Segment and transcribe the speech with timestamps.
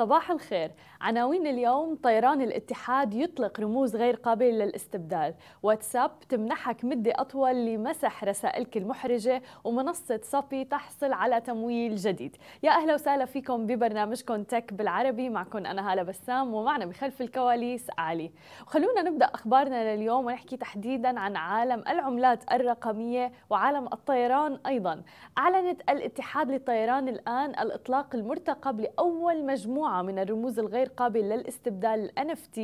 [0.00, 0.70] صباح الخير.
[1.00, 5.34] عناوين اليوم طيران الاتحاد يطلق رموز غير قابلة للاستبدال.
[5.62, 12.36] واتساب تمنحك مدة أطول لمسح رسائلك المحرجة ومنصة صبي تحصل على تمويل جديد.
[12.62, 15.28] يا أهلا وسهلا فيكم ببرنامجكم تك بالعربي.
[15.28, 18.30] معكم أنا هالة بسام ومعنا بخلف الكواليس علي.
[18.66, 25.02] وخلونا نبدأ أخبارنا لليوم ونحكي تحديدا عن عالم العملات الرقمية وعالم الطيران أيضا.
[25.38, 32.60] أعلنت الاتحاد للطيران الآن الإطلاق المرتقب لأول مجموعة من الرموز الغير قابل للاستبدال ال NFT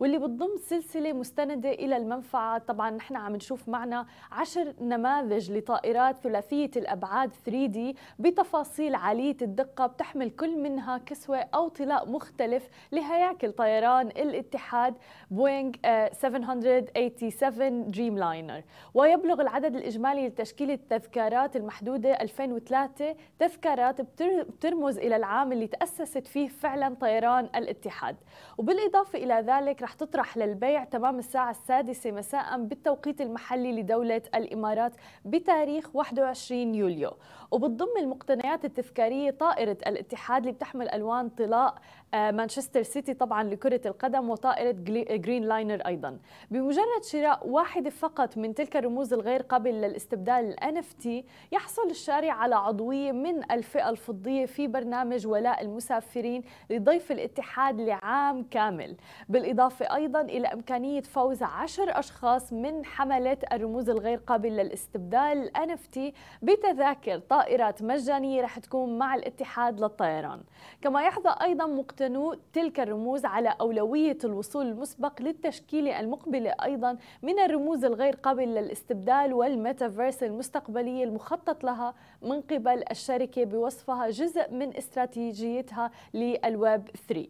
[0.00, 2.58] واللي بتضم سلسلة مستندة إلى المنفعة.
[2.58, 7.78] طبعا نحن عم نشوف معنا عشر نماذج لطائرات ثلاثية الأبعاد 3D
[8.18, 14.94] بتفاصيل عالية الدقة بتحمل كل منها كسوة أو طلاء مختلف لهياكل طيران الاتحاد
[15.30, 15.72] بوينغ
[16.12, 18.62] 787 Dreamliner
[18.94, 26.94] ويبلغ العدد الإجمالي لتشكيل التذكارات المحدودة 2003 تذكارات بترمز إلى العام اللي تأسست فيه فعلا
[27.00, 28.16] طيران الاتحاد.
[28.58, 34.92] وبالإضافة إلى ذلك رح تطرح للبيع تمام الساعة السادسة مساء بالتوقيت المحلي لدولة الإمارات
[35.24, 37.10] بتاريخ 21 يوليو.
[37.50, 41.74] وبتضم المقتنيات التذكارية طائرة الاتحاد اللي بتحمل ألوان طلاء
[42.14, 44.74] مانشستر سيتي طبعا لكرة القدم وطائرة
[45.16, 46.18] Greenliner أيضا.
[46.50, 51.08] بمجرد شراء واحدة فقط من تلك الرموز الغير قابل للاستبدال ال NFT
[51.52, 58.96] يحصل الشاري على عضوية من الفئة الفضية في برنامج ولاء المسافرين لضيف الاتحاد لعام كامل.
[59.28, 65.18] بالإضافة أيضا إلى إمكانية فوز عشر أشخاص من حملة الرموز الغير قابل للاستبدال
[65.56, 65.98] ال NFT
[66.42, 70.40] بتذاكر طائرات مجانية رح تكون مع الاتحاد للطيران.
[70.82, 71.66] كما يحظى أيضا
[71.98, 79.32] مقتنو تلك الرموز على أولوية الوصول المسبق للتشكيلة المقبلة أيضا من الرموز الغير قابلة للاستبدال
[79.34, 87.26] والميتافيرس المستقبلية المخطط لها من قبل الشركة بوصفها جزء من استراتيجيتها للويب 3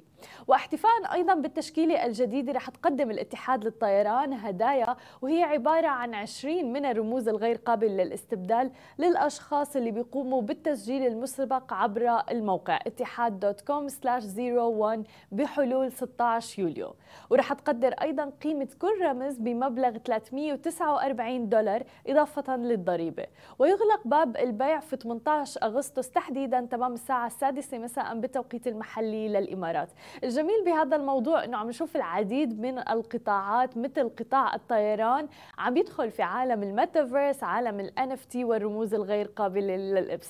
[0.46, 7.28] واحتفاء أيضا بالتشكيلة الجديدة رح تقدم الاتحاد للطيران هدايا وهي عبارة عن 20 من الرموز
[7.28, 16.94] الغير قابل للاستبدال للأشخاص اللي بيقوموا بالتسجيل المسبق عبر الموقع اتحاد.com/01 بحلول 16 يوليو.
[17.30, 23.26] ورح تقدر أيضا قيمة كل رمز بمبلغ 349 دولار إضافة للضريبة.
[23.58, 29.88] ويغلق باب البيع في 18 أغسطس تحديدا تمام الساعة السادسة مساء بالتوقيت المحلي للإمارات.
[30.24, 36.22] الجميل بهذا الموضوع إنه عم نشوف العديد من القطاعات مثل قطاع الطيران عم يدخل في
[36.22, 39.76] عالم الميتافيرس عالم ال NFT والرموز الغير قابلة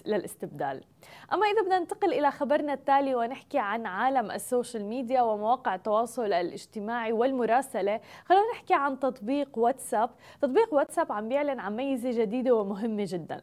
[0.07, 0.85] للاستبدال.
[1.33, 6.33] أما إذا بدنا ننتقل إلى خبرنا التالي ونحكي عن عالم ال social media ومواقع التواصل
[6.33, 10.11] الاجتماعي والمراسلة خلينا نحكي عن تطبيق واتساب.
[10.43, 13.41] تطبيق واتساب عم بيعلن عن ميزة جديدة ومهمة جدا.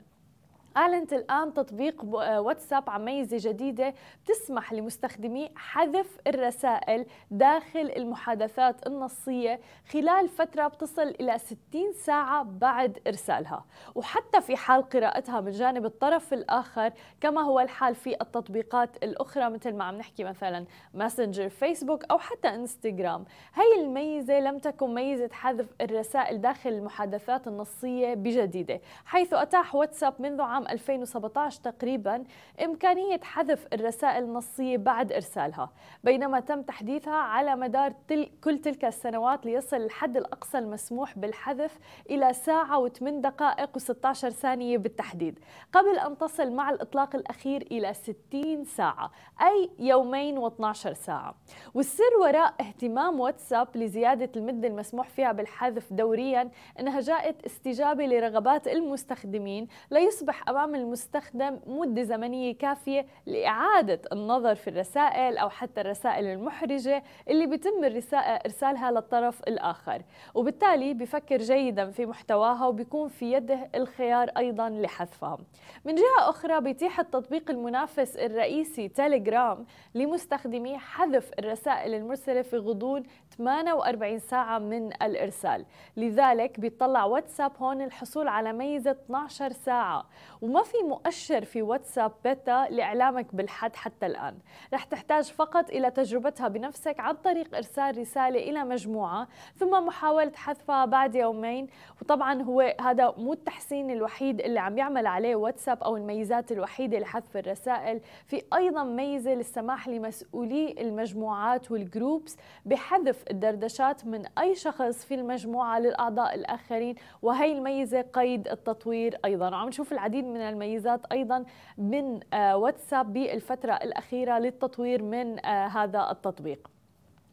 [0.78, 3.94] أعلنت الآن تطبيق واتساب عن ميزة جديدة
[4.24, 9.59] بتسمح لمستخدمي حذف الرسائل داخل المحادثات النصية
[9.91, 11.58] خلال فترة بتصل إلى 60
[11.94, 13.66] ساعة بعد إرسالها.
[13.96, 19.74] وحتى في حال قراءتها من جانب الطرف الآخر كما هو الحال في التطبيقات الأخرى مثل
[19.74, 25.68] ما عم نحكي مثلا ماسنجر فيسبوك أو حتى انستغرام هي الميزة لم تكن ميزة حذف
[25.81, 32.24] الرسائل داخل المحادثات النصية بجديدة حيث أتاح واتساب منذ عام 2017 تقريبا
[32.64, 35.70] إمكانية حذف الرسائل النصية بعد إرسالها
[36.03, 41.78] بينما تم تحديثها على مدار تل كل تلك السنوات ليصل الحد الأقصى المسموح بالحذف
[42.09, 45.40] إلى ساعة و8 دقائق و16 ثانية بالتحديد
[45.74, 49.12] قبل أن تصل مع الإطلاق الأخير إلى 60 ساعة
[49.42, 51.36] أي يومين و12 ساعة.
[51.74, 56.50] والسر وراء اهتمام واتساب لزيادة المدة المسموح فيها بالحذف دوريا
[56.80, 65.38] أنها جاءت استجابة لرغبات المستخدمين ليصبح أمام المستخدم مدة زمنية كافية لإعادة النظر في الرسائل
[65.38, 67.84] أو حتى الرسائل المحرجة اللي بيتم
[68.14, 70.02] إرسالها للطرف الآخر.
[70.34, 75.38] وبالتالي بفكر جيدا في محتواها وبيكون في يده الخيار أيضا لحذفها.
[75.85, 79.66] من جهة أخرى بيتيح التطبيق المنافس الرئيسي تيليجرام
[79.96, 83.03] لمستخدمي حذف الرسائل المرسلة في غضون
[83.38, 85.66] 48 ساعة من الإرسال.
[85.97, 90.06] لذلك بيطلع واتساب هون الحصول على ميزة 12 ساعة.
[90.46, 94.38] وما في مؤشر في واتساب بيتا لإعلامك بالحد حتى الآن.
[94.74, 100.86] رح تحتاج فقط إلى تجربتها بنفسك عن طريق إرسال رسالة إلى مجموعة ثم محاولة حذفها
[100.86, 101.68] بعد يومين.
[102.02, 107.38] وطبعا هو هذا مو التحسين الوحيد اللي عم يعمل عليه واتساب أو الميزات الوحيدة لحذف
[107.38, 108.02] الرسائل.
[108.28, 116.36] في أيضا ميزة للسماح لمسؤولي المجموعات والجروبس بحذف الدردشات من أي شخص في المجموعة للأعضاء
[116.36, 116.96] الآخرين.
[117.22, 119.50] وهي الميزة قيد التطوير أيضا.
[119.50, 121.46] وعم نشوف العديد من الميزات أيضا
[121.78, 126.75] من آه، واتساب بالفترة الأخيرة للتطوير من آه، هذا التطبيق.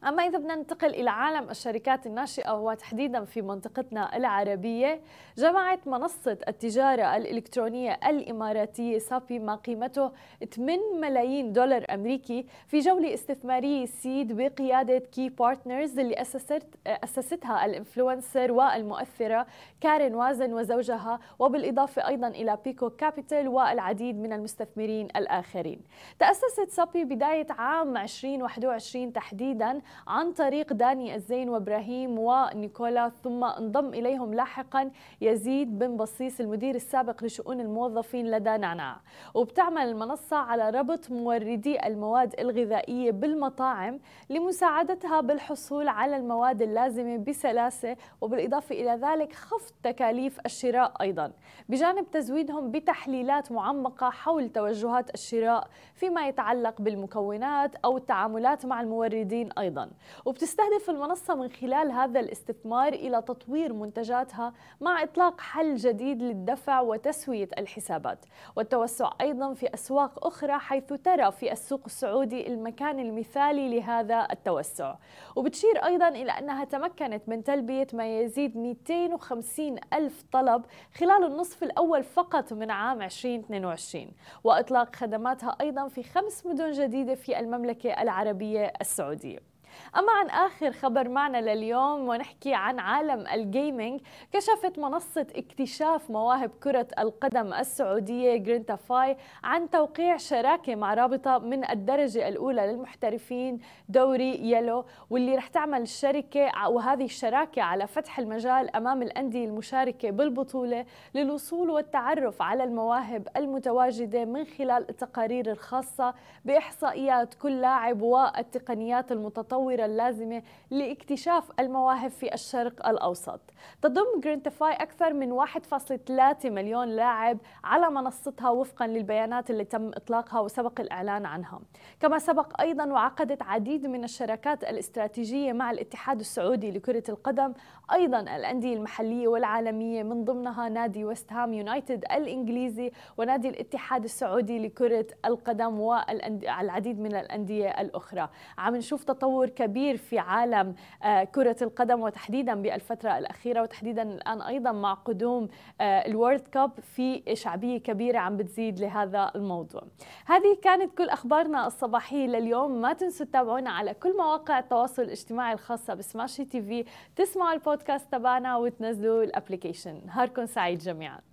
[0.07, 5.01] أما إذا بدنا ننتقل إلى عالم الشركات الناشئة وتحديدا في منطقتنا العربية
[5.37, 10.11] جمعت منصة التجارة الإلكترونية الإماراتية Supy ما قيمته
[10.55, 17.73] 8 ملايين دولار أمريكي في جولة استثمارية seed بقيادة K Partners اللي أسست أسستها ال
[17.73, 19.47] influencer والمؤثرة
[19.81, 25.81] كارين وازن وزوجها وبالإضافة أيضا إلى BECO Capital والعديد من المستثمرين الآخرين.
[26.19, 34.33] تأسست Supy بداية عام 2021 تحديدا عن طريق داني الزين وإبراهيم ونيكولا ثم انضم إليهم
[34.33, 34.91] لاحقا
[35.21, 38.97] يزيد بن بصيص المدير السابق لشؤون الموظفين لدى نعناع.
[39.33, 43.99] وبتعمل المنصة على ربط موردي المواد الغذائية بالمطاعم
[44.29, 51.31] لمساعدتها بالحصول على المواد اللازمة بسلاسة وبالإضافة إلى ذلك خفض تكاليف الشراء أيضا.
[51.69, 59.82] بجانب تزويدهم بتحليلات معمقة حول توجهات الشراء فيما يتعلق بالمكونات أو التعاملات مع الموردين أيضا.
[59.83, 59.93] أيضا.
[60.25, 67.49] وبتستهدف المنصة من خلال هذا الاستثمار إلى تطوير منتجاتها مع إطلاق حل جديد للدفع وتسوية
[67.57, 68.25] الحسابات.
[68.55, 74.95] والتوسع أيضا في أسواق أخرى حيث ترى في السوق السعودي المكان المثالي لهذا التوسع.
[75.35, 80.65] وبتشير أيضا إلى أنها تمكنت من تلبية ما يزيد 250 ألف طلب
[80.97, 84.11] خلال النصف الأول فقط من عام 2022
[84.43, 89.52] وإطلاق خدماتها أيضا في خمس مدن جديدة في المملكة العربية السعودية.
[89.97, 96.51] أما عن آخر خبر معنا لليوم ونحكي عن عالم ال gaming كشفت منصة اكتشاف مواهب
[96.63, 103.59] كرة القدم السعودية جرينتافاي عن توقيع شراكة مع رابطة من الدرجة الأولى للمحترفين
[103.89, 110.85] دوري يلو واللي رح تعمل الشركة وهذه الشراكة على فتح المجال أمام الأندية المشاركة بالبطولة
[111.15, 116.13] للوصول والتعرف على المواهب المتواجدة من خلال التقارير الخاصة
[116.45, 123.39] بإحصائيات كل لاعب والتقنيات المتطورة المتطورة اللازمة لاكتشاف المواهب في الشرق الأوسط.
[123.81, 130.81] تضم جرينتيفاي أكثر من 1.3 مليون لاعب على منصتها وفقا للبيانات اللي تم إطلاقها وسبق
[130.81, 131.59] الإعلان عنها.
[131.99, 137.53] كما سبق أيضا وعقدت عديد من الشراكات الاستراتيجية مع الاتحاد السعودي لكرة القدم
[137.93, 145.05] أيضا الأندية المحلية والعالمية من ضمنها نادي ويست هام يونايتد الإنجليزي ونادي الاتحاد السعودي لكرة
[145.25, 148.29] القدم والعديد من الأندية الأخرى.
[148.57, 154.71] عم نشوف تطور كبير في عالم آه، كرة القدم وتحديدا بالفترة الأخيرة وتحديدا الآن أيضا
[154.71, 155.47] مع قدوم
[155.81, 159.81] آه، الورد كاب في شعبية كبيرة عم بتزيد لهذا الموضوع.
[160.25, 162.81] هذه كانت كل أخبارنا الصباحية لليوم.
[162.81, 166.85] ما تنسوا تتابعونا على كل مواقع التواصل الاجتماعي الخاصة ب Smashi TV.
[167.15, 170.01] تسمعوا البودكاست تبعنا وتنزلوا ال application.
[170.05, 171.32] نهاركم سعيد جميعاً.